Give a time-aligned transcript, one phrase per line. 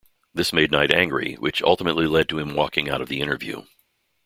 [0.33, 3.65] This made Knight angry, which ultimately led to him walking out of the interview.